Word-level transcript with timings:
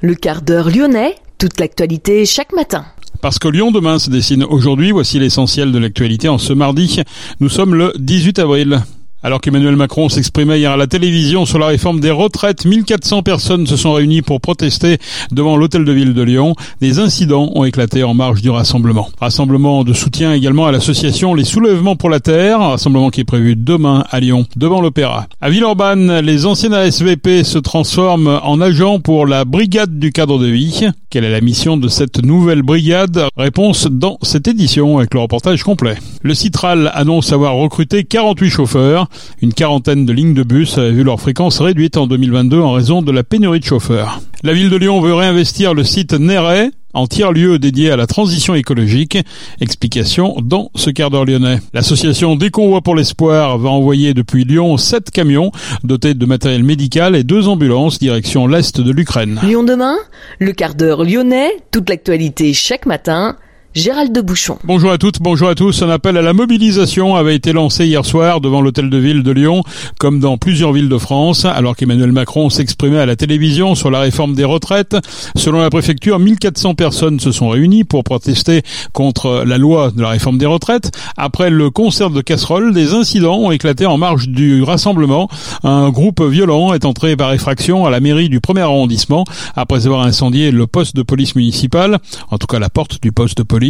Le 0.00 0.14
quart 0.14 0.42
d'heure 0.42 0.70
lyonnais, 0.70 1.16
toute 1.38 1.58
l'actualité 1.58 2.24
chaque 2.24 2.52
matin. 2.52 2.84
Parce 3.20 3.40
que 3.40 3.48
Lyon 3.48 3.72
demain 3.72 3.98
se 3.98 4.10
dessine 4.10 4.44
aujourd'hui, 4.44 4.92
voici 4.92 5.18
l'essentiel 5.18 5.72
de 5.72 5.78
l'actualité 5.78 6.28
en 6.28 6.38
ce 6.38 6.52
mardi. 6.52 7.02
Nous 7.40 7.48
sommes 7.48 7.74
le 7.74 7.92
18 7.98 8.38
avril. 8.38 8.80
Alors 9.20 9.40
qu'Emmanuel 9.40 9.74
Macron 9.74 10.08
s'exprimait 10.08 10.60
hier 10.60 10.70
à 10.70 10.76
la 10.76 10.86
télévision 10.86 11.44
sur 11.44 11.58
la 11.58 11.66
réforme 11.66 11.98
des 11.98 12.12
retraites, 12.12 12.64
1400 12.64 13.24
personnes 13.24 13.66
se 13.66 13.76
sont 13.76 13.92
réunies 13.92 14.22
pour 14.22 14.40
protester 14.40 14.98
devant 15.32 15.56
l'hôtel 15.56 15.84
de 15.84 15.90
ville 15.90 16.14
de 16.14 16.22
Lyon. 16.22 16.54
Des 16.80 17.00
incidents 17.00 17.50
ont 17.56 17.64
éclaté 17.64 18.04
en 18.04 18.14
marge 18.14 18.42
du 18.42 18.50
rassemblement. 18.50 19.08
Rassemblement 19.20 19.82
de 19.82 19.92
soutien 19.92 20.34
également 20.34 20.66
à 20.66 20.72
l'association 20.72 21.34
Les 21.34 21.42
Soulèvements 21.42 21.96
pour 21.96 22.10
la 22.10 22.20
Terre, 22.20 22.60
rassemblement 22.60 23.10
qui 23.10 23.22
est 23.22 23.24
prévu 23.24 23.56
demain 23.56 24.04
à 24.08 24.20
Lyon, 24.20 24.46
devant 24.54 24.80
l'Opéra. 24.80 25.26
À 25.40 25.50
Villeurbanne, 25.50 26.20
les 26.20 26.46
anciens 26.46 26.72
ASVP 26.72 27.42
se 27.42 27.58
transforment 27.58 28.38
en 28.44 28.60
agents 28.60 29.00
pour 29.00 29.26
la 29.26 29.44
brigade 29.44 29.98
du 29.98 30.12
cadre 30.12 30.38
de 30.38 30.46
vie. 30.46 30.86
Quelle 31.10 31.24
est 31.24 31.32
la 31.32 31.40
mission 31.40 31.76
de 31.76 31.88
cette 31.88 32.22
nouvelle 32.22 32.62
brigade? 32.62 33.24
Réponse 33.36 33.88
dans 33.90 34.18
cette 34.22 34.46
édition 34.46 34.98
avec 34.98 35.12
le 35.12 35.20
reportage 35.20 35.64
complet. 35.64 35.96
Le 36.22 36.34
Citral 36.34 36.92
annonce 36.94 37.32
avoir 37.32 37.54
recruté 37.54 38.04
48 38.04 38.50
chauffeurs. 38.50 39.07
Une 39.42 39.52
quarantaine 39.52 40.06
de 40.06 40.12
lignes 40.12 40.34
de 40.34 40.42
bus 40.42 40.78
avaient 40.78 40.92
vu 40.92 41.04
leur 41.04 41.20
fréquence 41.20 41.60
réduite 41.60 41.96
en 41.96 42.06
2022 42.06 42.60
en 42.60 42.72
raison 42.72 43.02
de 43.02 43.12
la 43.12 43.22
pénurie 43.22 43.60
de 43.60 43.64
chauffeurs. 43.64 44.20
La 44.42 44.52
ville 44.52 44.70
de 44.70 44.76
Lyon 44.76 45.00
veut 45.00 45.14
réinvestir 45.14 45.74
le 45.74 45.84
site 45.84 46.12
Néret 46.12 46.70
en 46.94 47.06
tiers-lieu 47.06 47.58
dédié 47.58 47.90
à 47.90 47.96
la 47.96 48.06
transition 48.06 48.54
écologique. 48.54 49.18
Explication 49.60 50.36
dans 50.42 50.70
ce 50.74 50.90
quart 50.90 51.10
d'heure 51.10 51.24
lyonnais. 51.24 51.60
L'association 51.74 52.36
Des 52.36 52.50
Convois 52.50 52.80
pour 52.80 52.94
l'Espoir 52.94 53.58
va 53.58 53.68
envoyer 53.68 54.14
depuis 54.14 54.44
Lyon 54.44 54.76
sept 54.76 55.10
camions 55.10 55.52
dotés 55.84 56.14
de 56.14 56.26
matériel 56.26 56.64
médical 56.64 57.14
et 57.14 57.24
deux 57.24 57.46
ambulances 57.48 57.98
direction 57.98 58.46
l'est 58.46 58.80
de 58.80 58.90
l'Ukraine. 58.90 59.38
Lyon 59.42 59.62
demain, 59.62 59.96
le 60.38 60.52
quart 60.52 60.74
d'heure 60.74 61.04
lyonnais, 61.04 61.50
toute 61.70 61.88
l'actualité 61.88 62.52
chaque 62.52 62.86
matin 62.86 63.36
Gérald 63.78 64.12
de 64.12 64.20
Bouchon. 64.20 64.58
Bonjour 64.64 64.90
à 64.90 64.98
toutes, 64.98 65.22
bonjour 65.22 65.48
à 65.48 65.54
tous. 65.54 65.82
Un 65.82 65.88
appel 65.88 66.16
à 66.16 66.22
la 66.22 66.32
mobilisation 66.32 67.14
avait 67.14 67.36
été 67.36 67.52
lancé 67.52 67.86
hier 67.86 68.04
soir 68.04 68.40
devant 68.40 68.60
l'hôtel 68.60 68.90
de 68.90 68.98
ville 68.98 69.22
de 69.22 69.30
Lyon, 69.30 69.62
comme 70.00 70.18
dans 70.18 70.36
plusieurs 70.36 70.72
villes 70.72 70.88
de 70.88 70.98
France, 70.98 71.44
alors 71.44 71.76
qu'Emmanuel 71.76 72.10
Macron 72.10 72.50
s'exprimait 72.50 72.98
à 72.98 73.06
la 73.06 73.14
télévision 73.14 73.76
sur 73.76 73.92
la 73.92 74.00
réforme 74.00 74.34
des 74.34 74.44
retraites. 74.44 74.96
Selon 75.36 75.60
la 75.60 75.70
préfecture, 75.70 76.18
1400 76.18 76.74
personnes 76.74 77.20
se 77.20 77.30
sont 77.30 77.50
réunies 77.50 77.84
pour 77.84 78.02
protester 78.02 78.62
contre 78.92 79.44
la 79.46 79.58
loi 79.58 79.92
de 79.92 80.02
la 80.02 80.08
réforme 80.08 80.38
des 80.38 80.46
retraites. 80.46 80.90
Après 81.16 81.48
le 81.48 81.70
concert 81.70 82.10
de 82.10 82.20
casseroles, 82.20 82.74
des 82.74 82.94
incidents 82.94 83.38
ont 83.38 83.52
éclaté 83.52 83.86
en 83.86 83.96
marge 83.96 84.28
du 84.28 84.60
rassemblement. 84.64 85.28
Un 85.62 85.90
groupe 85.90 86.20
violent 86.20 86.74
est 86.74 86.84
entré 86.84 87.14
par 87.14 87.32
effraction 87.32 87.86
à 87.86 87.90
la 87.90 88.00
mairie 88.00 88.28
du 88.28 88.40
premier 88.40 88.62
arrondissement 88.62 89.22
après 89.54 89.86
avoir 89.86 90.02
incendié 90.02 90.50
le 90.50 90.66
poste 90.66 90.96
de 90.96 91.02
police 91.02 91.36
municipal, 91.36 92.00
en 92.32 92.38
tout 92.38 92.48
cas 92.48 92.58
la 92.58 92.70
porte 92.70 93.00
du 93.00 93.12
poste 93.12 93.38
de 93.38 93.44
police 93.44 93.67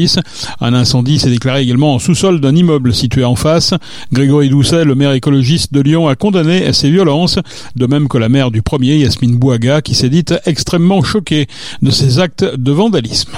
un 0.60 0.74
incendie 0.74 1.18
s'est 1.18 1.30
déclaré 1.30 1.62
également 1.62 1.94
en 1.94 1.98
sous-sol 1.98 2.41
d'un 2.41 2.54
immeuble 2.54 2.94
situé 2.94 3.24
en 3.24 3.34
face. 3.34 3.74
Grégory 4.12 4.48
Doucet, 4.48 4.84
le 4.84 4.94
maire 4.94 5.12
écologiste 5.12 5.72
de 5.72 5.80
Lyon, 5.80 6.08
a 6.08 6.14
condamné 6.14 6.72
ces 6.72 6.91
violences, 6.91 7.38
de 7.77 7.86
même 7.86 8.08
que 8.08 8.19
la 8.19 8.28
maire 8.28 8.50
du 8.50 8.62
premier, 8.62 8.96
Yasmine 8.98 9.36
Bouaga, 9.36 9.82
qui 9.82 9.94
s'est 9.94 10.08
dite 10.08 10.34
extrêmement 10.46 11.02
choquée 11.02 11.46
de 11.82 11.91
ces 11.91 12.19
actes 12.19 12.44
de 12.44 12.72
vandalisme. 12.72 13.32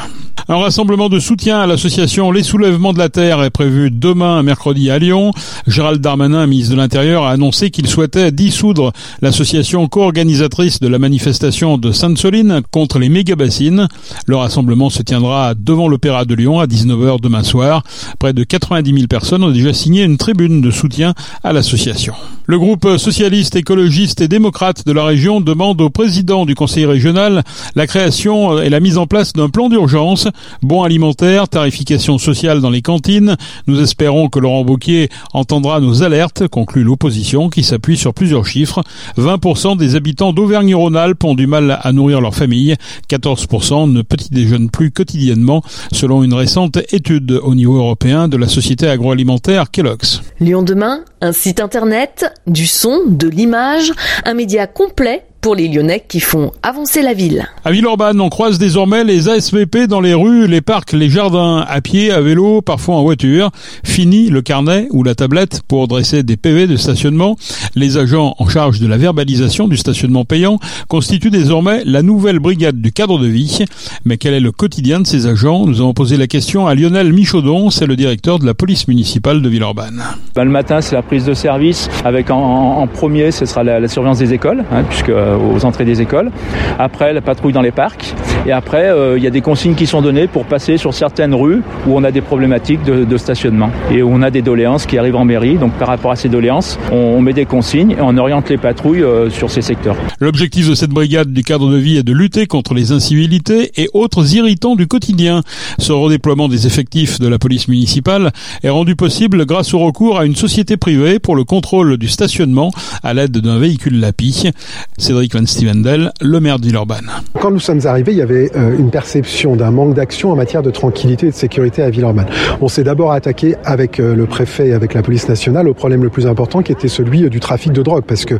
Un 0.51 0.57
rassemblement 0.57 1.09
de 1.09 1.21
soutien 1.21 1.61
à 1.61 1.67
l'association 1.69 2.33
Les 2.33 2.43
Soulèvements 2.43 2.93
de 2.93 2.99
la 2.99 3.09
Terre 3.09 3.41
est 3.45 3.51
prévu 3.51 3.89
demain, 3.93 4.43
mercredi, 4.43 4.91
à 4.91 4.99
Lyon. 4.99 5.31
Gérald 5.69 6.01
Darmanin, 6.01 6.49
ministre 6.49 6.73
de 6.73 6.77
l'Intérieur, 6.77 7.23
a 7.23 7.31
annoncé 7.31 7.71
qu'il 7.71 7.87
souhaitait 7.87 8.33
dissoudre 8.33 8.93
l'association 9.23 9.87
co-organisatrice 9.87 10.81
de 10.81 10.89
la 10.89 10.99
manifestation 10.99 11.79
de 11.79 11.93
Sainte-Soline 11.93 12.63
contre 12.73 12.99
les 12.99 13.09
méga-bassines. 13.09 13.87
Le 14.27 14.35
rassemblement 14.35 14.91
se 14.91 15.05
tiendra 15.05 15.55
devant 15.55 15.87
l'Opéra 15.87 16.25
de 16.25 16.35
Lyon 16.35 16.59
à 16.59 16.67
19h 16.67 17.21
demain 17.21 17.45
soir. 17.45 17.85
Près 18.19 18.33
de 18.33 18.43
90 18.43 18.93
000 18.93 19.07
personnes 19.07 19.45
ont 19.45 19.53
déjà 19.53 19.73
signé 19.73 20.03
une 20.03 20.17
tribune 20.17 20.63
de 20.63 20.73
soutien 20.73 21.15
à 21.45 21.53
l'association. 21.53 22.15
Le 22.47 22.59
groupe 22.59 22.97
socialiste, 22.97 23.55
écologiste 23.55 24.21
et 24.21 24.27
démocrate 24.27 24.85
de 24.85 24.91
la 24.91 25.05
région 25.05 25.41
demande 25.41 25.81
au 25.81 25.91
président 25.91 26.45
du 26.45 26.57
conseil 26.57 26.87
régional 26.87 27.45
la 27.77 27.87
création 27.87 28.61
et 28.61 28.69
la 28.69 28.81
mise 28.81 28.99
en 28.99 29.07
place 29.07 29.33
d'un 29.33 29.51
plan 29.51 29.69
d'urgence 29.69 30.27
Bons 30.63 30.83
alimentaires, 30.83 31.49
tarification 31.49 32.19
sociale 32.19 32.61
dans 32.61 32.71
les 32.71 32.83
cantines. 32.83 33.37
Nous 33.67 33.81
espérons 33.81 34.29
que 34.29 34.39
Laurent 34.39 34.63
Wauquiez 34.63 35.09
entendra 35.33 35.81
nos 35.81 36.03
alertes, 36.03 36.49
conclut 36.49 36.83
l'opposition, 36.83 37.49
qui 37.49 37.63
s'appuie 37.63 37.97
sur 37.97 38.15
plusieurs 38.15 38.47
chiffres. 38.47 38.83
20% 39.19 39.77
des 39.77 39.97
habitants 39.97 40.33
d'Auvergne-Rhône-Alpes 40.33 41.25
ont 41.25 41.35
du 41.35 41.47
mal 41.47 41.79
à 41.83 41.93
nourrir 41.93 42.21
leur 42.21 42.35
famille. 42.35 42.77
14% 43.09 43.91
ne 43.91 44.03
petit 44.03 44.31
déjeunent 44.31 44.71
plus 44.71 44.91
quotidiennement, 44.91 45.63
selon 45.93 46.23
une 46.23 46.35
récente 46.35 46.79
étude 46.93 47.33
au 47.43 47.55
niveau 47.55 47.77
européen 47.77 48.29
de 48.29 48.37
la 48.37 48.49
société 48.49 48.89
agroalimentaire 48.89 49.71
Kellogg's. 49.71 50.23
Lyon 50.41 50.63
demain, 50.63 51.01
un 51.21 51.33
site 51.33 51.61
internet, 51.61 52.27
du 52.47 52.67
son, 52.67 53.03
de 53.07 53.29
l'image, 53.29 53.93
un 54.25 54.35
média 54.35 54.67
complet 54.67 55.25
pour 55.41 55.55
les 55.55 55.69
Lyonnais 55.69 56.05
qui 56.07 56.21
font 56.21 56.53
avancer 56.63 57.03
la 57.03 57.15
ville. 57.15 57.49
À 57.65 57.71
Villeurbanne, 57.71 58.21
on 58.21 58.29
croise 58.29 58.59
désormais 58.59 59.05
les 59.05 59.29
ASVP 59.29 59.87
dans 59.87 60.01
les 60.01 60.15
rues, 60.15 60.47
les 60.47 60.61
parcs, 60.61 60.93
les 60.93 61.09
jardins, 61.09 61.65
à 61.69 61.81
pied, 61.81 62.11
à 62.11 62.21
vélo, 62.21 62.61
parfois 62.63 62.97
en 62.97 63.03
voiture. 63.03 63.51
Fini 63.85 64.29
le 64.31 64.43
carnet 64.43 64.87
ou 64.91 65.03
la 65.03 65.15
tablette 65.15 65.63
pour 65.67 65.89
dresser 65.89 66.23
des 66.23 66.37
PV 66.37 66.67
de 66.67 66.77
stationnement. 66.77 67.37
Les 67.75 67.99
agents 67.99 68.35
en 68.39 68.49
charge 68.49 68.81
de 68.81 68.87
la 68.87 68.97
verbalisation 68.97 69.69
du 69.69 69.77
stationnement 69.77 70.25
payant 70.25 70.59
constituent 70.89 71.31
désormais 71.31 71.83
la 71.85 72.03
nouvelle 72.03 72.39
brigade 72.39 72.81
du 72.81 72.93
cadre 72.93 73.19
de 73.19 73.27
vie. 73.27 73.65
Mais 74.05 74.17
quel 74.17 74.35
est 74.35 74.41
le 74.41 74.53
quotidien 74.53 75.01
de 75.01 75.07
ces 75.07 75.27
agents? 75.27 75.67
Nous 75.67 75.81
avons 75.81 75.95
posé 75.95 76.17
la 76.17 76.27
question 76.27 76.67
à 76.67 76.75
Lionel 76.75 77.13
Michaudon, 77.13 77.71
c'est 77.71 77.87
le 77.87 77.97
directeur 77.97 78.39
de 78.39 78.47
la 78.47 78.55
police 78.55 78.89
municipale 78.89 79.43
de 79.43 79.49
Villeurbanne. 79.49 80.03
Ben, 80.35 80.45
le 80.45 80.51
matin, 80.51 80.81
c'est 80.81 80.95
la 80.95 81.03
prise 81.03 81.25
de 81.25 81.35
service 81.35 81.89
avec 82.05 82.31
en, 82.31 82.87
premier, 82.87 83.31
ce 83.31 83.47
sera 83.47 83.63
la, 83.63 83.89
surveillance 83.89 84.19
des 84.19 84.33
écoles, 84.33 84.65
hein, 84.73 84.85
puisque 84.89 85.09
euh, 85.09 85.30
aux 85.37 85.65
entrées 85.65 85.85
des 85.85 86.01
écoles. 86.01 86.31
Après, 86.79 87.13
la 87.13 87.21
patrouille 87.21 87.53
dans 87.53 87.63
les 87.63 87.73
parcs. 87.73 88.15
Et 88.47 88.53
après, 88.53 88.89
euh, 88.89 89.19
il 89.19 89.25
y 89.25 89.27
a 89.27 89.31
des 89.31 89.43
consignes 89.43 89.75
qui 89.75 89.87
sont 89.87 90.01
données 90.01 90.27
pour 90.27 90.47
passer 90.47 90.79
sur 90.79 90.95
certaines 90.95 91.35
rues 91.35 91.61
où 91.87 91.97
on 91.97 92.05
a 92.05 92.11
des 92.11 92.23
problématiques 92.23 92.83
de, 92.85 93.17
stationnement 93.19 93.71
et 93.91 94.03
où 94.03 94.09
on 94.11 94.23
a 94.23 94.31
des 94.31 94.41
doléances 94.41 94.87
qui 94.87 94.97
arrivent 94.97 95.17
en 95.17 95.27
mairie. 95.27 95.57
Donc, 95.57 95.73
par 95.75 95.89
rapport 95.89 96.11
à 96.11 96.17
ces 96.17 96.31
doléances, 96.31 96.79
on, 96.91 97.21
met 97.21 97.35
des 97.35 97.45
consignes 97.45 97.93
et 97.93 98.01
on 98.01 98.17
oriente 98.17 98.49
les 98.49 98.57
patrouilles 98.57 99.03
euh, 99.03 99.29
sur 99.29 99.51
ces 99.51 99.61
secteurs. 99.61 99.97
L'objectif 100.21 100.71
de 100.71 100.75
cette 100.75 100.91
brigade 100.91 101.33
du 101.33 101.43
cadre 101.43 101.71
de 101.71 101.77
vie 101.77 101.99
est 101.99 102.03
de 102.03 102.15
lutter 102.15 102.47
contre 102.47 102.73
les 102.73 102.93
incivilités 102.93 103.73
et 103.77 103.91
autres 103.93 104.35
irritants 104.35 104.75
du 104.75 104.87
quotidien. 104.87 105.43
Ce 105.79 105.93
redéploiement 105.93 106.49
des 106.49 106.67
effectifs 106.67 107.19
de 107.19 107.29
la 107.29 107.39
police 107.39 107.69
municipale 107.69 108.33
est 108.63 108.71
rendu 108.71 108.97
possible 108.97 109.45
grâce 109.45 109.75
au 109.75 109.81
recours 109.81 110.19
à 110.19 110.25
une 110.25 110.37
société 110.37 110.79
privée 110.79 111.19
pour 111.19 111.37
le 111.37 111.45
contrôle 111.45 111.99
du 111.99 112.09
stationnement 112.09 112.71
à 113.03 113.13
l'aide 113.13 113.37
d'un 113.37 113.59
véhicule 113.59 114.01
LAPI. 114.01 114.51
Cédric 114.97 115.35
Van 115.35 115.45
Stevendel, 115.45 116.13
le 116.23 116.41
maire 116.41 116.59
de 116.59 116.67
Villeurbanne. 116.67 117.11
Quand 117.39 117.51
nous 117.51 117.61
sommes 117.61 117.85
arrivés, 117.85 118.13
il 118.13 118.19
y 118.19 118.23
avait 118.23 118.30
euh, 118.31 118.77
une 118.79 118.91
perception 118.91 119.57
d'un 119.57 119.71
manque 119.71 119.95
d'action 119.95 120.31
en 120.31 120.37
matière 120.37 120.63
de 120.63 120.71
tranquillité 120.71 121.27
et 121.27 121.31
de 121.31 121.35
sécurité 121.35 121.83
à 121.83 121.91
Villeurbanne. 121.91 122.27
On 122.61 122.69
s'est 122.69 122.85
d'abord 122.85 123.13
attaqué 123.13 123.57
avec 123.65 123.99
euh, 123.99 124.15
le 124.15 124.27
préfet 124.27 124.69
et 124.69 124.73
avec 124.73 124.95
la 124.95 125.03
police 125.03 125.29
nationale 125.29 125.69
au 125.69 125.75
problème 125.75 126.03
le 126.03 126.11
plus 126.11 126.27
important 126.27 126.63
qui 126.63 126.73
était 126.73 126.89
celui 126.89 127.25
euh, 127.25 127.29
du 127.29 127.41
trafic 127.41 127.73
de 127.73 127.83
drogue 127.83 128.05
parce 128.07 128.25
que 128.25 128.37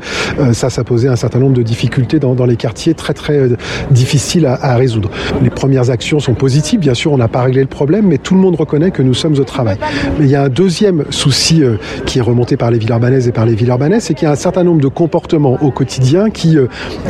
ça, 0.53 0.71
ça 0.71 0.85
posait 0.85 1.09
un 1.09 1.17
certain 1.17 1.39
nombre 1.39 1.57
de 1.57 1.63
difficultés 1.63 2.19
dans, 2.19 2.35
les 2.47 2.57
quartiers 2.57 2.95
très 2.95 3.15
très 3.15 3.49
difficiles 3.91 4.47
à, 4.47 4.55
à, 4.55 4.77
résoudre. 4.77 5.11
Les 5.43 5.51
premières 5.51 5.91
actions 5.91 6.21
sont 6.21 6.35
positives, 6.35 6.81
bien 6.81 6.95
sûr, 6.95 7.13
on 7.13 7.19
n'a 7.19 7.29
pas 7.29 7.43
réglé 7.43 7.61
le 7.61 7.67
problème, 7.67 8.07
mais 8.07 8.19
tout 8.19 8.35
le 8.35 8.41
monde 8.41 8.57
reconnaît 8.57 8.91
que 8.91 9.03
nous 9.03 9.15
sommes 9.15 9.39
au 9.39 9.45
travail. 9.45 9.77
Mais 10.19 10.27
il 10.27 10.31
y 10.31 10.37
a 10.37 10.43
un 10.43 10.49
deuxième 10.49 11.05
souci 11.11 11.63
qui 12.07 12.19
est 12.19 12.23
remonté 12.23 12.57
par 12.57 12.71
les 12.71 12.79
Villeurbanaises 12.79 13.29
et 13.29 13.33
par 13.33 13.47
les 13.47 13.55
Villeurbanais, 13.55 14.01
c'est 14.01 14.15
qu'il 14.15 14.27
y 14.27 14.29
a 14.29 14.33
un 14.33 14.37
certain 14.37 14.65
nombre 14.65 14.81
de 14.81 14.89
comportements 14.89 15.59
au 15.63 15.71
quotidien 15.71 16.31
qui 16.31 16.57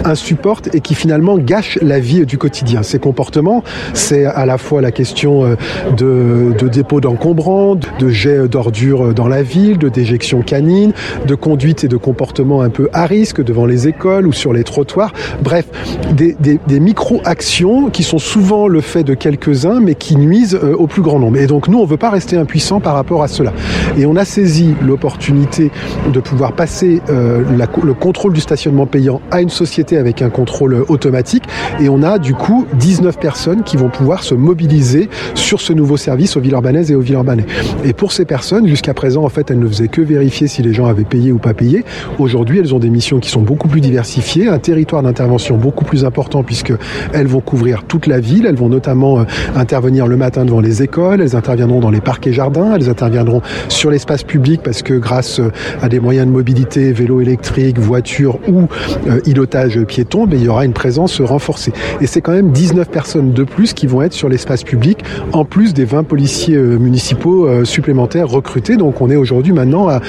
insupportent 0.05 0.75
et 0.75 0.81
qui 0.81 0.95
finalement 0.95 1.39
gâchent 1.39 1.79
la 1.83 2.01
vie 2.01 2.27
du 2.27 2.39
quotidien. 2.39 2.70
Ces 2.83 2.99
comportements, 2.99 3.63
c'est 3.95 4.25
à 4.25 4.47
la 4.47 4.59
fois 4.59 4.81
la 4.81 4.93
question 4.93 5.45
euh, 5.45 5.57
de, 5.97 6.55
de 6.59 6.69
dépôt 6.69 7.01
d'encombrants, 7.01 7.75
de 7.75 8.09
jet 8.09 8.49
d'ordures 8.49 9.15
dans 9.15 9.29
la 9.29 9.43
ville, 9.43 9.79
de 9.79 9.89
déjection 9.89 10.43
canine, 10.43 10.93
de 11.27 11.35
conduite 11.35 11.85
et 11.85 11.89
de 11.89 11.97
comportement 11.97 12.63
un 12.63 12.71
peu 12.71 12.89
à 12.93 13.07
risque 13.07 13.43
devant 13.43 13.67
les 13.67 13.89
écoles 13.89 14.27
ou 14.27 14.33
sur 14.33 14.53
les 14.53 14.65
trottoirs. 14.65 15.13
Bref, 15.43 15.67
des, 16.15 16.81
micro-actions 16.81 17.91
qui 17.91 18.03
sont 18.03 18.19
souvent 18.19 18.67
le 18.67 18.81
fait 18.81 19.05
de 19.05 19.15
quelques-uns 19.15 19.81
mais 19.81 19.95
qui 19.95 20.17
nuisent 20.17 20.59
euh, 20.63 20.75
au 20.75 20.87
plus 20.87 21.03
grand 21.03 21.19
nombre. 21.19 21.37
Et 21.39 21.47
donc 21.47 21.69
nous, 21.69 21.79
on 21.79 21.85
ne 21.85 21.89
veut 21.89 21.97
pas 21.97 22.11
rester 22.11 22.37
impuissants 22.37 22.81
par 22.81 22.95
rapport 22.95 23.23
à 23.23 23.29
cela. 23.29 23.53
Et 23.99 24.07
on 24.07 24.17
a 24.17 24.25
saisi 24.25 24.75
l'opportunité 24.83 25.71
de 26.13 26.21
pouvoir 26.21 26.53
passer 26.53 27.03
euh, 27.11 27.43
le 27.83 27.95
contrôle 27.95 28.33
du 28.33 28.41
stationnement 28.41 28.87
payant 28.87 29.21
à 29.31 29.43
une 29.43 29.51
société 29.51 29.97
avec 29.97 30.23
un 30.23 30.31
contrôle 30.31 30.85
automatique 30.89 31.45
et 31.81 31.89
on 31.89 32.03
a 32.03 32.19
du 32.19 32.35
coup 32.35 32.60
coup 32.61 32.67
19 32.79 33.19
personnes 33.19 33.63
qui 33.63 33.77
vont 33.77 33.89
pouvoir 33.89 34.23
se 34.23 34.35
mobiliser 34.35 35.09
sur 35.35 35.61
ce 35.61 35.73
nouveau 35.73 35.97
service 35.97 36.37
aux 36.37 36.41
Villeurbanaises 36.41 36.91
et 36.91 36.95
aux 36.95 37.01
Villeurbanais. 37.01 37.47
Et 37.85 37.93
pour 37.93 38.13
ces 38.13 38.25
personnes, 38.25 38.67
jusqu'à 38.67 38.95
présent, 38.95 39.25
en 39.25 39.29
fait, 39.29 39.51
elles 39.51 39.59
ne 39.59 39.67
faisaient 39.67 39.89
que 39.89 40.01
vérifier 40.01 40.47
si 40.47 40.63
les 40.63 40.73
gens 40.73 40.87
avaient 40.87 41.05
payé 41.05 41.33
ou 41.33 41.39
pas 41.39 41.55
payé. 41.55 41.85
Aujourd'hui, 42.19 42.59
elles 42.59 42.75
ont 42.75 42.79
des 42.79 42.91
missions 42.91 43.19
qui 43.19 43.31
sont 43.31 43.43
beaucoup 43.43 43.69
plus 43.69 43.81
diversifiées, 43.81 44.49
un 44.49 44.59
territoire 44.59 45.03
d'intervention 45.03 45.57
beaucoup 45.57 45.85
plus 45.85 46.05
important 46.05 46.43
puisque 46.43 46.73
elles 47.13 47.27
vont 47.27 47.41
couvrir 47.41 47.85
toute 47.85 48.07
la 48.07 48.21
ville. 48.21 48.47
Elles 48.47 48.57
vont 48.57 48.69
notamment 48.69 49.21
euh, 49.21 49.25
intervenir 49.57 50.07
le 50.07 50.17
matin 50.17 50.45
devant 50.45 50.61
les 50.61 50.83
écoles, 50.83 51.21
elles 51.21 51.37
interviendront 51.37 51.81
dans 51.81 51.91
les 51.91 52.01
parcs 52.01 52.27
et 52.27 52.33
jardins, 52.33 52.75
elles 52.75 52.89
interviendront 52.89 53.43
sur 53.69 53.91
l'espace 53.91 54.23
public 54.23 54.61
parce 54.63 54.83
que 54.83 54.95
grâce 54.95 55.41
euh, 55.41 55.51
à 55.83 55.89
des 55.89 56.01
moyens 56.01 56.27
de 56.27 56.33
mobilité, 56.33 56.93
vélo 56.93 57.21
électrique, 57.21 57.79
voiture 57.79 58.39
ou 58.49 58.69
euh, 59.09 59.85
piéton, 59.87 60.27
mais 60.27 60.37
il 60.37 60.45
y 60.45 60.49
aura 60.49 60.65
une 60.65 60.73
présence 60.73 61.21
renforcée. 61.21 61.73
Et 62.01 62.07
c'est 62.07 62.21
quand 62.21 62.33
même 62.33 62.50
19 62.51 62.89
personnes 62.91 63.33
de 63.33 63.45
plus 63.45 63.73
qui 63.73 63.87
vont 63.87 64.03
être 64.03 64.13
sur 64.13 64.29
l'espace 64.29 64.63
public, 64.63 64.99
en 65.33 65.45
plus 65.45 65.75
des 65.75 65.85
20 65.85 66.05
policiers 66.05 66.57
municipaux 66.57 67.65
supplémentaires 67.65 68.29
recrutés. 68.29 68.77
Donc 68.77 69.01
on 69.01 69.11
est 69.11 69.17
aujourd'hui 69.17 69.53
maintenant 69.53 69.89
à 69.89 70.01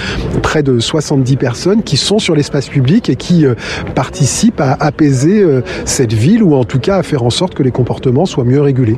près 0.41 0.63
de 0.63 0.79
70 0.79 1.37
personnes 1.37 1.83
qui 1.83 1.97
sont 1.97 2.19
sur 2.19 2.35
l'espace 2.35 2.67
public 2.67 3.09
et 3.09 3.15
qui 3.15 3.45
participent 3.95 4.61
à 4.61 4.73
apaiser 4.79 5.45
cette 5.85 6.13
ville 6.13 6.43
ou 6.43 6.55
en 6.55 6.63
tout 6.63 6.79
cas 6.79 6.97
à 6.97 7.03
faire 7.03 7.23
en 7.23 7.29
sorte 7.29 7.53
que 7.53 7.63
les 7.63 7.71
comportements 7.71 8.25
soient 8.25 8.43
mieux 8.43 8.61
régulés. 8.61 8.97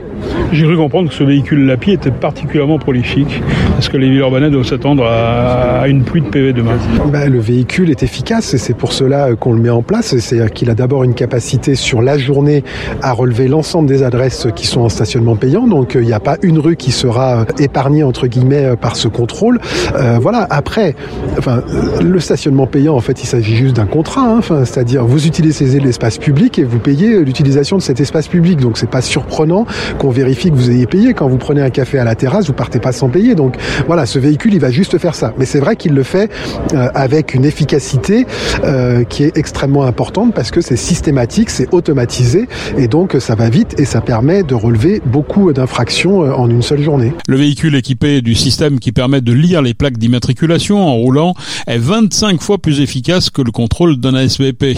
J'ai 0.52 0.66
cru 0.66 0.78
comprendre 0.78 1.10
que 1.10 1.16
ce 1.16 1.24
véhicule 1.24 1.66
LAPI 1.66 1.94
était 1.94 2.12
particulièrement 2.12 2.78
prolifique. 2.78 3.42
Est-ce 3.80 3.90
que 3.90 3.98
les 3.98 4.10
villes 4.10 4.20
urbaines 4.20 4.50
doivent 4.50 4.66
s'attendre 4.66 5.06
à, 5.06 5.88
une 5.88 6.04
pluie 6.04 6.22
de 6.22 6.28
PV 6.28 6.54
demain 6.54 6.78
ben, 7.12 7.32
Le 7.32 7.40
véhicule 7.40 7.90
est 7.90 8.04
efficace 8.04 8.54
et 8.54 8.58
c'est 8.58 8.74
pour 8.74 8.94
cela 8.94 9.36
qu'on 9.36 9.54
le 9.54 9.62
met 9.62 9.70
en 9.70 9.82
place. 9.82 10.16
C'est-à-dire 10.18 10.52
qu'il 10.52 10.70
a 10.70 10.76
d'abord 10.76 11.04
une 11.04 11.16
capacité 11.16 11.76
sur 11.76 12.02
la 12.02 12.18
journée 12.18 12.64
à 13.02 13.14
relever 13.14 13.33
l'ensemble 13.42 13.88
des 13.88 14.04
adresses 14.04 14.48
qui 14.56 14.68
sont 14.68 14.82
en 14.82 14.90
stationnement 14.90 15.36
payant. 15.36 15.68
Donc 15.68 15.96
il 15.96 16.06
n'y 16.06 16.14
a 16.14 16.20
pas 16.20 16.38
une 16.42 16.60
rue 16.60 16.76
qui 16.76 16.92
sera 16.92 17.46
épargnée 17.60 18.04
entre 18.04 18.28
guillemets 18.28 18.76
par 18.76 18.96
ce 18.96 19.08
contrôle. 19.08 19.60
Euh, 19.96 20.18
voilà. 20.22 20.48
Après, 20.50 20.96
enfin, 21.38 21.64
le 22.02 22.20
stationnement 22.20 22.68
payant, 22.68 22.96
en 22.96 23.00
fait, 23.00 23.24
il 23.24 23.28
s'agit 23.28 23.56
juste 23.56 23.76
d'un 23.76 23.86
contrat. 23.86 24.22
Hein. 24.22 24.38
Enfin, 24.38 24.66
c'est-à-dire 24.66 25.06
vous 25.06 25.28
utilisez 25.28 25.80
l'espace 25.80 26.18
public 26.18 26.60
et 26.60 26.64
vous 26.64 26.80
payez 26.80 27.24
l'utilisation 27.24 27.78
de 27.78 27.82
cet 27.82 28.00
espace 28.00 28.28
public. 28.28 28.60
Donc 28.60 28.78
c'est 28.78 28.90
pas 28.90 29.02
surprenant 29.02 29.66
qu'on 29.98 30.10
vérifie 30.10 30.52
que 30.52 30.56
vous 30.56 30.72
ayez 30.72 30.86
payé. 30.86 31.14
Quand 31.14 31.28
vous 31.28 31.38
prenez 31.38 31.62
un 31.62 31.70
café 31.70 32.00
à 32.00 32.04
la 32.04 32.16
terrasse, 32.16 32.48
vous 32.48 32.54
partez 32.54 32.80
pas 32.80 32.92
sans 32.92 33.10
payer. 33.10 33.36
Donc 33.36 33.58
voilà, 33.88 34.06
ce 34.06 34.20
véhicule, 34.20 34.54
il 34.54 34.60
va 34.60 34.72
juste 34.72 34.98
faire 34.98 35.16
ça. 35.16 35.34
Mais 35.38 35.46
c'est 35.46 35.60
vrai 35.60 35.76
qu'il 35.76 35.94
le 35.94 36.04
fait 36.04 36.32
euh, 36.74 36.90
avec 36.94 37.34
une 37.34 37.46
efficacité 37.46 38.26
euh, 38.64 39.04
qui 39.04 39.24
est 39.24 39.38
extrêmement 39.38 39.84
importante 39.84 40.34
parce 40.34 40.52
que 40.52 40.62
c'est 40.62 40.76
systématique, 40.76 41.50
c'est 41.50 41.74
automatisé 41.74 42.48
et 42.78 42.88
donc 42.88 43.16
ça 43.24 43.36
va 43.36 43.50
vite 43.50 43.80
et 43.80 43.86
ça 43.86 44.02
permet 44.02 44.44
de 44.44 44.54
relever 44.54 45.02
beaucoup 45.06 45.54
d'infractions 45.54 46.26
euh, 46.26 46.34
en 46.34 46.50
une 46.50 46.62
seule 46.62 46.82
journée. 46.82 47.14
Le 47.30 47.38
véhicule 47.38 47.74
équipé 47.74 48.22
du 48.22 48.36
système 48.36 48.80
qui 48.80 48.92
permet 48.92 49.22
de 49.22 49.32
lire 49.32 49.62
les 49.62 49.74
plaques 49.74 49.98
d'immatriculation 49.98 50.86
en 50.86 50.94
roulant 50.96 51.34
est 51.66 51.78
25 51.78 52.42
fois 52.42 52.58
plus 52.58 52.82
efficace 52.82 53.30
que 53.30 53.42
le 53.42 53.52
contrôle 53.52 53.96
d'un 53.96 54.14
ASVP. 54.14 54.76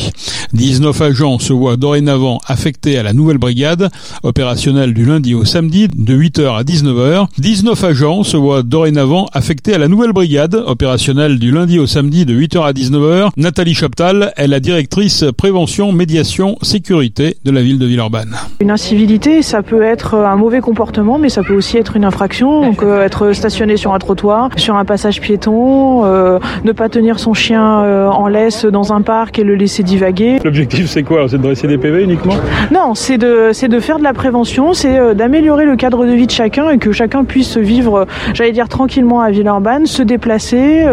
19 0.53 1.01
agents 1.01 1.39
se 1.39 1.53
voient 1.53 1.75
dorénavant 1.75 2.39
affectés 2.45 3.00
à 3.00 3.03
la 3.03 3.13
nouvelle 3.13 3.39
brigade, 3.39 3.89
opérationnelle 4.21 4.94
du 4.94 5.06
lundi 5.06 5.33
au 5.33 5.44
samedi 5.44 5.88
de 5.88 6.15
8h 6.15 6.56
à 6.56 6.62
19h. 6.62 7.27
19 7.39 7.83
agents 7.83 8.21
se 8.21 8.38
voient 8.38 8.62
dorénavant 8.62 9.25
affectés 9.33 9.74
à 9.74 9.80
la 9.80 9.88
nouvelle 9.88 10.13
brigade, 10.13 10.62
opérationnelle 10.68 11.39
du 11.39 11.50
lundi 11.50 11.80
au 11.80 11.88
samedi 11.88 12.25
de 12.25 12.39
8h 12.39 12.63
à 12.63 12.74
19h. 12.74 13.30
Nathalie 13.38 13.74
Chaptal 13.74 14.33
est 14.38 14.48
la 14.48 14.59
directrice 14.59 15.25
prévention, 15.36 15.91
médiation, 15.91 16.57
sécurité 16.62 17.38
de 17.44 17.50
la 17.50 17.63
ville 17.63 17.80
de 17.80 17.88
Villeurbanne. 17.88 18.34
Une 18.59 18.71
incivilité, 18.71 19.41
ça 19.41 19.61
peut 19.61 19.81
être 19.81 20.15
un 20.15 20.35
mauvais 20.35 20.61
comportement, 20.61 21.17
mais 21.17 21.29
ça 21.29 21.43
peut 21.43 21.53
aussi 21.53 21.77
être 21.77 21.95
une 21.95 22.05
infraction. 22.05 22.61
Donc 22.61 22.83
euh, 22.83 23.03
être 23.03 23.31
stationné 23.33 23.77
sur 23.77 23.93
un 23.93 23.99
trottoir, 23.99 24.49
sur 24.55 24.75
un 24.75 24.85
passage 24.85 25.21
piéton, 25.21 26.05
euh, 26.05 26.39
ne 26.63 26.71
pas 26.71 26.89
tenir 26.89 27.19
son 27.19 27.33
chien 27.33 27.81
euh, 27.83 28.07
en 28.07 28.27
laisse 28.27 28.65
dans 28.65 28.93
un 28.93 29.01
parc 29.01 29.39
et 29.39 29.43
le 29.43 29.55
laisser 29.55 29.83
divaguer. 29.83 30.39
L'objectif 30.43 30.89
c'est 30.89 31.03
quoi? 31.03 31.27
C'est 31.27 31.37
de 31.37 31.43
dresser 31.43 31.67
des 31.67 31.77
PV 31.77 32.03
uniquement? 32.03 32.35
Non, 32.71 32.95
c'est 32.95 33.17
de, 33.17 33.49
c'est 33.53 33.67
de 33.67 33.79
faire 33.79 33.99
de 33.99 34.03
la 34.03 34.13
prévention, 34.13 34.73
c'est 34.73 35.15
d'améliorer 35.15 35.65
le 35.65 35.75
cadre 35.75 36.05
de 36.05 36.11
vie 36.11 36.27
de 36.27 36.31
chacun 36.31 36.69
et 36.69 36.77
que 36.77 36.91
chacun 36.91 37.23
puisse 37.23 37.57
vivre, 37.57 38.05
j'allais 38.33 38.51
dire 38.51 38.69
tranquillement 38.69 39.21
à 39.21 39.29
Villeurbanne, 39.29 39.85
se 39.85 40.03
déplacer, 40.03 40.85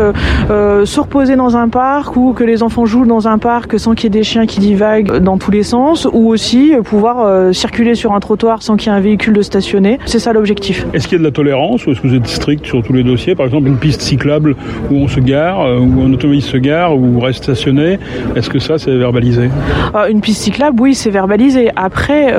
se 0.48 1.00
reposer 1.00 1.36
dans 1.36 1.56
un 1.56 1.68
parc 1.68 2.16
ou 2.16 2.32
que 2.32 2.44
les 2.44 2.62
enfants 2.62 2.86
jouent 2.86 3.06
dans 3.06 3.28
un 3.28 3.38
parc 3.38 3.78
sans 3.78 3.94
qu'il 3.94 4.04
y 4.04 4.06
ait 4.08 4.20
des 4.20 4.22
chiens 4.22 4.46
qui 4.46 4.60
divaguent 4.60 5.18
dans 5.18 5.38
tous 5.38 5.50
les 5.50 5.62
sens 5.62 6.08
ou 6.12 6.28
aussi 6.28 6.72
pouvoir 6.84 7.21
euh, 7.24 7.52
circuler 7.52 7.94
sur 7.94 8.12
un 8.12 8.20
trottoir 8.20 8.62
sans 8.62 8.76
qu'il 8.76 8.90
y 8.90 8.94
ait 8.94 8.98
un 8.98 9.00
véhicule 9.00 9.34
de 9.34 9.42
stationner. 9.42 9.98
C'est 10.06 10.18
ça 10.18 10.32
l'objectif. 10.32 10.86
Est-ce 10.92 11.08
qu'il 11.08 11.16
y 11.16 11.20
a 11.20 11.20
de 11.20 11.24
la 11.24 11.32
tolérance 11.32 11.86
ou 11.86 11.92
est-ce 11.92 12.00
que 12.00 12.08
vous 12.08 12.14
êtes 12.14 12.26
strict 12.26 12.66
sur 12.66 12.82
tous 12.82 12.92
les 12.92 13.02
dossiers? 13.02 13.34
Par 13.34 13.46
exemple, 13.46 13.68
une 13.68 13.78
piste 13.78 14.02
cyclable 14.02 14.56
où 14.90 14.96
on 14.96 15.08
se 15.08 15.20
gare, 15.20 15.60
où 15.60 16.02
un 16.02 16.12
automobiliste 16.12 16.48
se 16.48 16.56
gare, 16.56 16.96
ou 16.96 17.20
reste 17.20 17.44
stationné, 17.44 17.98
est-ce 18.36 18.50
que 18.50 18.58
ça 18.58 18.78
c'est 18.78 18.96
verbalisé? 18.96 19.50
Une 20.10 20.20
piste 20.20 20.42
cyclable, 20.42 20.80
oui, 20.80 20.94
c'est 20.94 21.10
verbalisé. 21.10 21.70
Après, 21.76 22.34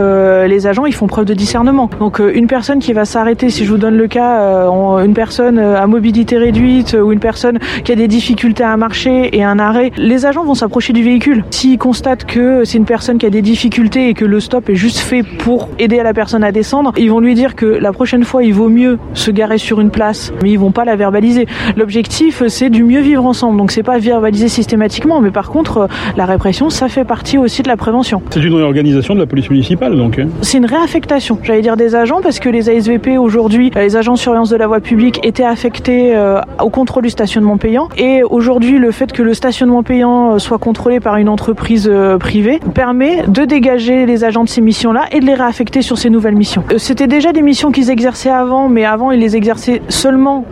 les 0.47 0.67
agents 0.67 0.85
ils 0.85 0.93
font 0.93 1.07
preuve 1.07 1.25
de 1.25 1.33
discernement. 1.33 1.89
Donc 1.99 2.19
une 2.19 2.47
personne 2.47 2.79
qui 2.79 2.93
va 2.93 3.05
s'arrêter, 3.05 3.49
si 3.49 3.65
je 3.65 3.71
vous 3.71 3.77
donne 3.77 3.97
le 3.97 4.07
cas, 4.07 4.41
euh, 4.41 5.03
une 5.03 5.13
personne 5.13 5.59
euh, 5.59 5.81
à 5.81 5.87
mobilité 5.87 6.37
réduite 6.37 6.93
euh, 6.93 7.01
ou 7.01 7.11
une 7.11 7.19
personne 7.19 7.59
qui 7.83 7.91
a 7.91 7.95
des 7.95 8.07
difficultés 8.07 8.63
à 8.63 8.75
marcher 8.77 9.35
et 9.35 9.43
un 9.43 9.59
arrêt, 9.59 9.91
les 9.97 10.25
agents 10.25 10.43
vont 10.43 10.55
s'approcher 10.55 10.93
du 10.93 11.03
véhicule. 11.03 11.43
S'ils 11.49 11.77
constatent 11.77 12.25
que 12.25 12.63
c'est 12.65 12.77
une 12.77 12.85
personne 12.85 13.17
qui 13.17 13.25
a 13.25 13.29
des 13.29 13.41
difficultés 13.41 14.09
et 14.09 14.13
que 14.13 14.25
le 14.25 14.39
stop 14.39 14.69
est 14.69 14.72
juste 14.75 14.99
fait 14.99 15.23
pour 15.23 15.69
aider 15.79 16.01
la 16.03 16.13
personne 16.13 16.43
à 16.43 16.51
descendre, 16.51 16.91
ils 16.97 17.09
vont 17.09 17.19
lui 17.19 17.35
dire 17.35 17.55
que 17.55 17.65
la 17.65 17.91
prochaine 17.91 18.23
fois, 18.23 18.43
il 18.43 18.53
vaut 18.53 18.69
mieux 18.69 18.99
se 19.13 19.31
garer 19.31 19.57
sur 19.57 19.79
une 19.79 19.89
place, 19.89 20.33
mais 20.41 20.51
ils 20.51 20.59
vont 20.59 20.71
pas 20.71 20.85
la 20.85 20.95
verbaliser. 20.95 21.47
L'objectif, 21.75 22.43
c'est 22.47 22.69
du 22.69 22.83
mieux 22.83 23.01
vivre 23.01 23.25
ensemble. 23.25 23.57
Donc 23.57 23.71
c'est 23.71 23.83
pas 23.83 23.97
verbaliser 23.97 24.47
systématiquement, 24.47 25.21
mais 25.21 25.31
par 25.31 25.49
contre, 25.49 25.87
la 26.17 26.25
répression, 26.25 26.69
ça 26.69 26.87
fait 26.87 27.05
partie 27.05 27.37
aussi 27.37 27.63
de 27.63 27.67
la 27.67 27.77
prévention. 27.77 28.21
C'est 28.29 28.41
une 28.41 28.55
réorganisation 28.55 29.15
de 29.15 29.19
la 29.19 29.25
police 29.25 29.49
municipale, 29.49 29.97
donc. 29.97 30.19
Hein 30.19 30.27
c'est 30.41 30.57
une 30.57 30.65
réaffectation, 30.65 31.39
j'allais 31.41 31.61
dire 31.61 31.77
des 31.77 31.95
agents, 31.95 32.21
parce 32.21 32.39
que 32.39 32.49
les 32.49 32.69
ASVP 32.69 33.17
aujourd'hui, 33.17 33.71
les 33.75 33.95
agents 33.95 34.13
de 34.13 34.19
surveillance 34.19 34.49
de 34.49 34.55
la 34.55 34.67
voie 34.67 34.81
publique 34.81 35.19
étaient 35.23 35.43
affectés 35.43 36.15
euh, 36.15 36.41
au 36.61 36.69
contrôle 36.69 37.03
du 37.03 37.09
stationnement 37.09 37.57
payant. 37.57 37.89
Et 37.97 38.23
aujourd'hui, 38.23 38.77
le 38.77 38.91
fait 38.91 39.11
que 39.11 39.23
le 39.23 39.33
stationnement 39.33 39.83
payant 39.83 40.33
euh, 40.33 40.39
soit 40.39 40.57
contrôlé 40.57 40.99
par 40.99 41.17
une 41.17 41.29
entreprise 41.29 41.89
euh, 41.91 42.17
privée 42.17 42.59
permet 42.73 43.23
de 43.27 43.45
dégager 43.45 44.05
les 44.05 44.23
agents 44.23 44.43
de 44.43 44.49
missions-là 44.63 45.05
et 45.11 45.19
de 45.19 45.25
les 45.25 45.35
réaffecter 45.35 45.81
sur 45.81 45.97
ces 45.97 46.09
nouvelles 46.09 46.35
missions. 46.35 46.63
C'était 46.77 47.07
déjà 47.07 47.31
des 47.31 47.41
missions 47.41 47.71
qu'ils 47.71 47.89
exerçaient 47.89 48.29
avant, 48.29 48.69
mais 48.69 48.85
avant, 48.85 49.11
ils 49.11 49.19
les 49.19 49.35
exerçaient 49.35 49.81
seulement 49.89 50.45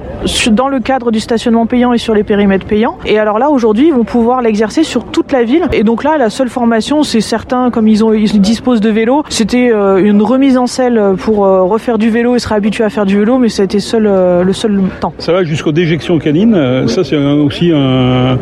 dans 0.52 0.68
le 0.68 0.80
cadre 0.80 1.12
du 1.12 1.20
stationnement 1.20 1.66
payant 1.66 1.94
et 1.94 1.98
sur 1.98 2.14
les 2.14 2.24
périmètres 2.24 2.66
payants. 2.66 2.98
Et 3.06 3.18
alors 3.18 3.40
là, 3.40 3.50
aujourd'hui, 3.50 3.88
ils 3.88 3.94
vont 3.94 4.04
pouvoir 4.04 4.42
l'exercer 4.42 4.84
sur 4.84 5.06
toute 5.06 5.32
la 5.32 5.44
ville. 5.44 5.68
Et 5.74 5.84
donc 5.84 6.04
là, 6.04 6.18
la 6.18 6.30
seule 6.30 6.50
formation, 6.50 7.04
c'est 7.04 7.22
certains, 7.22 7.72
comme 7.72 7.88
ils, 7.88 8.04
ont, 8.04 8.14
ils 8.14 8.42
disposent 8.42 8.82
de 8.82 8.90
vélos, 8.90 9.24
c'était 9.30 9.72
une 9.72 10.22
remise 10.22 10.58
en 10.58 10.68
selle 10.68 11.02
pour 11.18 11.38
refaire 11.38 11.98
du 11.98 12.10
vélo 12.10 12.36
et 12.36 12.40
sera 12.40 12.56
habitué 12.56 12.84
à 12.84 12.90
faire 12.90 13.06
du 13.06 13.18
vélo, 13.18 13.38
mais 13.38 13.50
ça 13.50 13.62
a 13.62 13.66
été 13.66 13.80
seul, 13.80 14.06
euh, 14.08 14.44
le 14.44 14.54
seul 14.54 14.82
temps. 15.00 15.14
Ça 15.18 15.32
va 15.32 15.44
jusqu'aux 15.44 15.72
déjections 15.72 16.20
canines. 16.20 16.56
Euh, 16.56 16.88
ça, 16.88 17.04
c'est 17.04 17.16
aussi 17.18 17.72
un, 17.74 18.38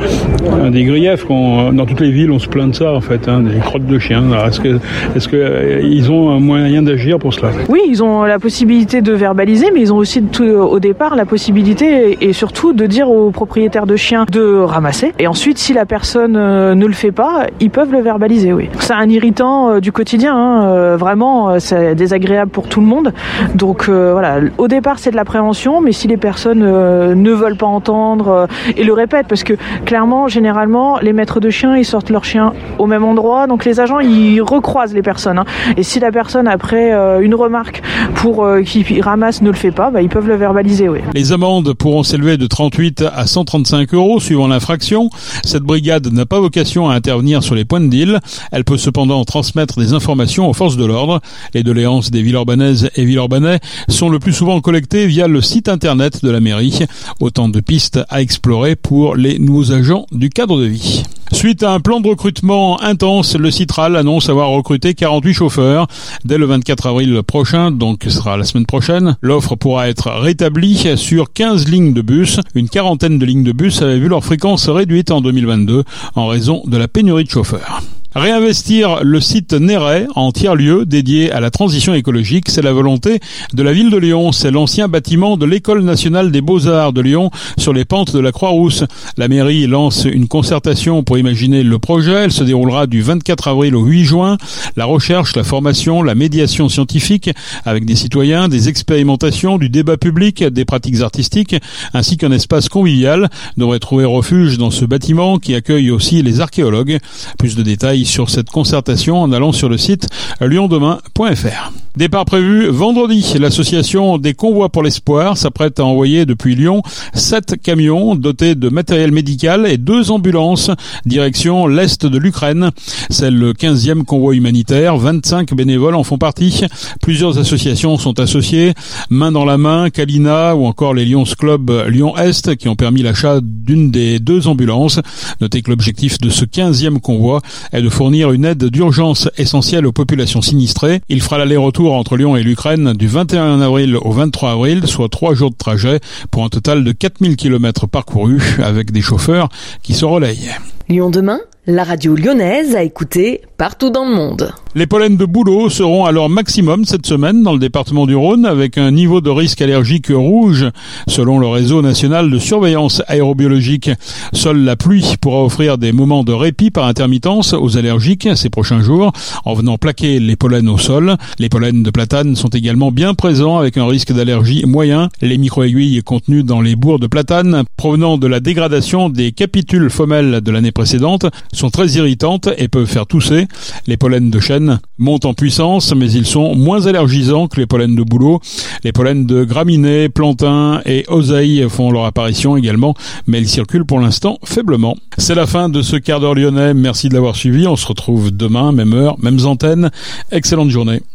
des 0.71 0.83
griefs. 0.83 1.25
Dans 1.27 1.85
toutes 1.85 1.99
les 2.01 2.11
villes, 2.11 2.31
on 2.31 2.39
se 2.39 2.47
plaint 2.47 2.71
de 2.71 2.75
ça, 2.75 2.93
en 2.93 3.01
fait, 3.01 3.27
hein, 3.27 3.41
des 3.41 3.59
crottes 3.59 3.85
de 3.85 3.99
chiens. 3.99 4.23
Est-ce 4.47 4.59
que, 4.59 4.79
est-ce 5.15 5.27
que 5.27 5.37
euh, 5.59 5.81
ils 5.83 6.11
ont 6.11 6.29
un 6.29 6.39
moyen 6.39 6.81
d'agir 6.81 7.19
pour 7.19 7.33
cela 7.33 7.51
Oui, 7.67 7.81
ils 7.87 8.03
ont 8.03 8.23
la 8.23 8.39
possibilité 8.39 9.01
de 9.01 9.13
verbaliser, 9.13 9.71
mais 9.73 9.81
ils 9.81 9.93
ont 9.93 9.97
aussi 9.97 10.21
tout, 10.23 10.43
au 10.43 10.79
départ 10.79 11.15
la 11.15 11.25
possibilité 11.25 12.17
et 12.21 12.33
surtout 12.33 12.73
de 12.73 12.85
dire 12.85 13.09
aux 13.09 13.31
propriétaires 13.31 13.85
de 13.85 13.95
chiens 13.95 14.25
de 14.31 14.59
ramasser. 14.59 15.13
Et 15.19 15.27
ensuite, 15.27 15.57
si 15.57 15.73
la 15.73 15.85
personne 15.85 16.33
ne 16.33 16.85
le 16.85 16.93
fait 16.93 17.11
pas, 17.11 17.47
ils 17.59 17.69
peuvent 17.69 17.91
le 17.91 18.01
verbaliser. 18.01 18.53
Oui, 18.53 18.69
c'est 18.79 18.93
un 18.93 19.09
irritant 19.09 19.79
du 19.79 19.91
quotidien. 19.91 20.35
Hein, 20.35 20.95
vraiment, 20.95 21.59
c'est 21.59 21.95
désagréable 21.95 22.51
pour 22.51 22.67
tout 22.67 22.81
le 22.81 22.87
monde. 22.87 23.13
Donc 23.55 23.87
euh, 23.89 24.11
voilà, 24.13 24.39
au 24.57 24.67
départ 24.67 24.99
c'est 24.99 25.11
de 25.11 25.15
la 25.15 25.25
prévention, 25.25 25.81
mais 25.81 25.91
si 25.91 26.07
les 26.07 26.17
personnes 26.17 26.63
euh, 26.63 27.15
ne 27.15 27.31
veulent 27.31 27.57
pas 27.57 27.65
entendre 27.65 28.27
euh, 28.29 28.45
et 28.75 28.83
le 28.83 28.93
répètent, 28.93 29.27
parce 29.27 29.43
que 29.43 29.53
clairement, 29.85 30.27
généralement, 30.27 30.99
les 30.99 31.13
maîtres 31.13 31.39
de 31.39 31.49
chiens 31.49 31.75
ils 31.75 31.85
sortent 31.85 32.09
leur 32.09 32.23
chien 32.23 32.53
au 32.77 32.87
même 32.87 33.03
endroit, 33.03 33.47
donc 33.47 33.65
les 33.65 33.79
agents 33.79 33.99
ils 33.99 34.41
recroisent 34.41 34.93
les 34.93 35.01
personnes. 35.01 35.39
Hein. 35.39 35.45
Et 35.77 35.83
si 35.83 35.99
la 35.99 36.11
personne 36.11 36.47
après 36.47 36.91
une 37.21 37.35
remarque 37.35 37.81
pour 38.15 38.45
qu'il 38.65 39.01
ramasse 39.01 39.41
ne 39.41 39.49
le 39.49 39.55
fait 39.55 39.71
pas, 39.71 39.91
bah, 39.91 40.01
ils 40.01 40.09
peuvent 40.09 40.27
le 40.27 40.35
verbaliser. 40.35 40.89
Oui. 40.89 40.99
Les 41.13 41.31
amendes 41.31 41.73
pourront 41.73 42.03
s'élever 42.03 42.37
de 42.37 42.47
38 42.47 43.03
à 43.13 43.27
135 43.27 43.93
euros 43.93 44.19
suivant 44.19 44.47
l'infraction. 44.47 45.09
Cette 45.43 45.63
brigade 45.63 46.11
n'a 46.11 46.25
pas 46.25 46.39
vocation 46.39 46.89
à 46.89 46.95
intervenir 46.95 47.43
sur 47.43 47.55
les 47.55 47.65
points 47.65 47.81
de 47.81 47.87
deal. 47.87 48.19
Elle 48.51 48.63
peut 48.63 48.77
cependant 48.77 49.23
transmettre 49.25 49.79
des 49.79 49.93
informations 49.93 50.49
aux 50.49 50.53
forces 50.53 50.77
de 50.77 50.85
l'ordre. 50.85 51.21
Les 51.53 51.63
doléances 51.63 52.11
des 52.11 52.21
villes 52.21 52.35
urbanaises 52.35 52.89
et 52.95 53.05
Villeurbanais 53.05 53.59
sont 53.87 54.09
le 54.09 54.19
plus 54.19 54.33
souvent 54.33 54.59
collectés 54.61 55.07
via 55.07 55.27
le 55.27 55.41
site 55.41 55.69
internet 55.69 56.23
de 56.23 56.31
la 56.31 56.39
mairie. 56.39 56.79
Autant 57.19 57.49
de 57.49 57.59
pistes 57.59 57.99
à 58.09 58.21
explorer 58.21 58.75
pour 58.75 59.15
les 59.15 59.39
nouveaux 59.39 59.71
agents 59.71 60.05
du 60.11 60.29
cadre 60.29 60.59
de 60.59 60.65
vie. 60.65 61.03
Suite 61.31 61.63
à 61.63 61.71
un 61.71 61.79
plan 61.79 61.99
de 61.99 62.07
recrutement 62.07 62.81
intense, 62.81 63.35
le 63.35 63.51
Citral 63.51 63.95
annonce 63.95 64.29
avoir 64.29 64.49
recruté 64.49 64.93
48 64.93 65.33
chauffeurs 65.33 65.87
dès 66.25 66.37
le 66.37 66.45
24 66.45 66.87
avril 66.87 67.21
prochain, 67.23 67.71
donc 67.71 68.01
ce 68.03 68.09
sera 68.09 68.35
la 68.35 68.43
semaine 68.43 68.65
prochaine. 68.65 69.15
L'offre 69.21 69.55
pourra 69.55 69.89
être 69.89 70.09
rétablie 70.09 70.97
sur 70.97 71.31
15 71.31 71.67
lignes 71.67 71.93
de 71.93 72.01
bus. 72.01 72.39
Une 72.55 72.69
quarantaine 72.69 73.19
de 73.19 73.25
lignes 73.25 73.43
de 73.43 73.51
bus 73.51 73.81
avaient 73.81 73.99
vu 73.99 74.07
leur 74.07 74.23
fréquence 74.23 74.67
réduite 74.69 75.11
en 75.11 75.21
2022 75.21 75.83
en 76.15 76.27
raison 76.27 76.63
de 76.65 76.77
la 76.77 76.87
pénurie 76.87 77.23
de 77.23 77.29
chauffeurs. 77.29 77.81
Réinvestir 78.15 79.03
le 79.03 79.21
site 79.21 79.53
Néret 79.53 80.07
en 80.15 80.31
tiers-lieu 80.31 80.83
dédié 80.87 81.31
à 81.31 81.39
la 81.39 81.51
transition 81.51 81.93
écologique, 81.93 82.49
c'est 82.49 82.63
la 82.63 82.73
volonté 82.73 83.19
de 83.53 83.61
la 83.61 83.71
ville 83.71 83.91
de 83.91 83.97
Lyon. 83.97 84.31
C'est 84.31 84.49
l'ancien 84.49 84.87
bâtiment 84.87 85.37
de 85.37 85.45
l'École 85.45 85.83
nationale 85.83 86.31
des 86.31 86.41
beaux-arts 86.41 86.91
de 86.91 87.01
Lyon 87.01 87.29
sur 87.59 87.71
les 87.71 87.85
pentes 87.85 88.11
de 88.11 88.19
la 88.19 88.31
Croix-Rousse. 88.31 88.83
La 89.17 89.27
mairie 89.27 89.67
lance 89.67 90.05
une 90.05 90.27
concertation 90.27 91.03
pour 91.03 91.19
imaginer 91.19 91.61
le 91.61 91.77
projet. 91.77 92.13
Elle 92.13 92.31
se 92.31 92.43
déroulera 92.43 92.87
du 92.87 93.03
24 93.03 93.49
avril 93.49 93.75
au 93.75 93.83
8 93.83 94.03
juin. 94.05 94.37
La 94.75 94.85
recherche, 94.85 95.35
la 95.35 95.43
formation, 95.43 96.01
la 96.01 96.15
médiation 96.15 96.67
scientifique 96.67 97.29
avec 97.63 97.85
des 97.85 97.95
citoyens, 97.95 98.47
des 98.47 98.69
expérimentations, 98.69 99.59
du 99.59 99.69
débat 99.69 99.97
public, 99.97 100.43
des 100.43 100.65
pratiques 100.65 101.01
artistiques, 101.01 101.55
ainsi 101.93 102.17
qu'un 102.17 102.31
espace 102.31 102.69
convivial 102.69 103.29
devrait 103.55 103.77
trouver 103.77 104.05
refuge 104.05 104.57
dans 104.57 104.71
ce 104.71 104.85
bâtiment 104.85 105.37
qui 105.37 105.53
accueille 105.53 105.91
aussi 105.91 106.23
les 106.23 106.41
archéologues. 106.41 106.97
Plus 107.37 107.55
de 107.55 107.61
détails 107.61 107.98
sur 108.05 108.29
cette 108.29 108.49
concertation 108.49 109.21
en 109.21 109.31
allant 109.31 109.51
sur 109.51 109.69
le 109.69 109.77
site 109.77 110.07
lyondemain.fr. 110.41 111.71
Départ 111.99 112.23
prévu 112.23 112.67
vendredi. 112.67 113.33
L'association 113.41 114.17
des 114.17 114.33
convois 114.33 114.69
pour 114.69 114.83
l'espoir 114.83 115.35
s'apprête 115.35 115.81
à 115.81 115.85
envoyer 115.85 116.25
depuis 116.25 116.55
Lyon 116.55 116.81
sept 117.13 117.61
camions 117.61 118.15
dotés 118.15 118.55
de 118.55 118.69
matériel 118.69 119.11
médical 119.11 119.67
et 119.67 119.77
deux 119.77 120.09
ambulances 120.09 120.71
direction 121.05 121.67
l'est 121.67 122.05
de 122.05 122.17
l'Ukraine. 122.17 122.71
C'est 123.09 123.29
le 123.29 123.51
15e 123.51 124.05
convoi 124.05 124.33
humanitaire. 124.33 124.95
25 124.95 125.53
bénévoles 125.53 125.95
en 125.95 126.05
font 126.05 126.17
partie. 126.17 126.61
Plusieurs 127.01 127.37
associations 127.37 127.97
sont 127.97 128.21
associées. 128.21 128.75
Main 129.09 129.33
dans 129.33 129.43
la 129.43 129.57
main, 129.57 129.89
Kalina 129.89 130.55
ou 130.55 130.67
encore 130.67 130.93
les 130.93 131.03
Lions 131.03 131.25
Club 131.37 131.69
Lyon-Est 131.89 132.55
qui 132.55 132.69
ont 132.69 132.77
permis 132.77 133.01
l'achat 133.01 133.41
d'une 133.43 133.91
des 133.91 134.19
deux 134.19 134.47
ambulances. 134.47 135.01
Notez 135.41 135.61
que 135.61 135.69
l'objectif 135.69 136.17
de 136.19 136.29
ce 136.29 136.45
15e 136.45 137.01
convoi 137.01 137.41
est 137.73 137.81
de 137.81 137.89
fournir 137.89 138.31
une 138.31 138.45
aide 138.45 138.63
d'urgence 138.63 139.27
essentielle 139.37 139.85
aux 139.85 139.91
populations 139.91 140.41
sinistrées. 140.41 141.01
Il 141.09 141.21
fera 141.21 141.37
l'aller-retour 141.37 141.88
entre 141.97 142.17
Lyon 142.17 142.35
et 142.35 142.43
l'Ukraine 142.43 142.93
du 142.93 143.07
21 143.07 143.61
avril 143.61 143.97
au 143.97 144.11
23 144.11 144.51
avril, 144.51 144.87
soit 144.87 145.09
trois 145.09 145.33
jours 145.33 145.51
de 145.51 145.55
trajet 145.55 145.99
pour 146.31 146.43
un 146.43 146.49
total 146.49 146.83
de 146.83 146.91
4000 146.91 147.35
km 147.35 147.87
parcourus 147.87 148.59
avec 148.63 148.91
des 148.91 149.01
chauffeurs 149.01 149.49
qui 149.83 149.93
se 149.93 150.05
relayent. 150.05 150.51
Lyon 150.87 151.09
demain? 151.09 151.39
La 151.67 151.83
radio 151.83 152.15
lyonnaise 152.15 152.75
a 152.75 152.83
écouté 152.83 153.41
partout 153.57 153.89
dans 153.89 154.05
le 154.05 154.15
monde. 154.15 154.53
Les 154.75 154.87
pollens 154.87 155.17
de 155.17 155.25
bouleau 155.25 155.69
seront 155.69 156.05
à 156.05 156.11
leur 156.11 156.29
maximum 156.29 156.85
cette 156.85 157.05
semaine 157.05 157.43
dans 157.43 157.53
le 157.53 157.59
département 157.59 158.05
du 158.05 158.15
Rhône 158.15 158.45
avec 158.45 158.77
un 158.77 158.91
niveau 158.91 159.19
de 159.19 159.29
risque 159.29 159.61
allergique 159.61 160.09
rouge 160.09 160.67
selon 161.07 161.37
le 161.37 161.47
réseau 161.47 161.81
national 161.81 162.31
de 162.31 162.37
surveillance 162.37 163.01
aérobiologique. 163.07 163.89
Seule 164.31 164.63
la 164.63 164.75
pluie 164.77 165.15
pourra 165.19 165.43
offrir 165.43 165.77
des 165.77 165.91
moments 165.91 166.23
de 166.23 166.31
répit 166.31 166.71
par 166.71 166.85
intermittence 166.85 167.53
aux 167.53 167.77
allergiques 167.77 168.29
ces 168.35 168.49
prochains 168.49 168.81
jours 168.81 169.11
en 169.43 169.53
venant 169.53 169.77
plaquer 169.77 170.19
les 170.19 170.35
pollens 170.35 170.67
au 170.67 170.77
sol. 170.77 171.17
Les 171.39 171.49
pollens 171.49 171.83
de 171.83 171.91
platane 171.91 172.35
sont 172.35 172.49
également 172.49 172.91
bien 172.91 173.15
présents 173.15 173.57
avec 173.57 173.75
un 173.77 173.87
risque 173.87 174.13
d'allergie 174.13 174.63
moyen. 174.65 175.09
Les 175.21 175.37
micro-aiguilles 175.37 176.01
contenues 176.03 176.43
dans 176.43 176.61
les 176.61 176.75
bourres 176.75 176.99
de 176.99 177.07
platane 177.07 177.63
provenant 177.75 178.17
de 178.17 178.27
la 178.27 178.39
dégradation 178.39 179.09
des 179.09 179.33
capitules 179.33 179.89
femelles 179.89 180.41
de 180.41 180.51
l'année 180.51 180.71
précédente 180.71 181.25
sont 181.53 181.69
très 181.69 181.87
irritantes 181.91 182.49
et 182.57 182.67
peuvent 182.67 182.85
faire 182.85 183.07
tousser. 183.07 183.47
Les 183.87 183.97
pollens 183.97 184.29
de 184.29 184.39
chêne 184.39 184.79
montent 184.97 185.25
en 185.25 185.33
puissance, 185.33 185.93
mais 185.95 186.11
ils 186.11 186.25
sont 186.25 186.55
moins 186.55 186.85
allergisants 186.85 187.47
que 187.47 187.59
les 187.59 187.65
pollens 187.65 187.95
de 187.95 188.03
bouleau. 188.03 188.39
Les 188.83 188.91
pollens 188.91 189.25
de 189.25 189.43
graminées, 189.43 190.09
plantains 190.09 190.81
et 190.85 191.05
oseilles 191.07 191.65
font 191.69 191.91
leur 191.91 192.05
apparition 192.05 192.57
également, 192.57 192.93
mais 193.27 193.39
ils 193.39 193.49
circulent 193.49 193.85
pour 193.85 193.99
l'instant 193.99 194.37
faiblement. 194.43 194.95
C'est 195.17 195.35
la 195.35 195.47
fin 195.47 195.69
de 195.69 195.81
ce 195.81 195.95
quart 195.95 196.19
d'heure 196.19 196.35
lyonnais. 196.35 196.73
Merci 196.73 197.09
de 197.09 197.13
l'avoir 197.13 197.35
suivi. 197.35 197.67
On 197.67 197.75
se 197.75 197.87
retrouve 197.87 198.31
demain, 198.31 198.71
même 198.71 198.93
heure, 198.93 199.17
mêmes 199.19 199.45
antennes. 199.45 199.91
Excellente 200.31 200.69
journée. 200.69 201.01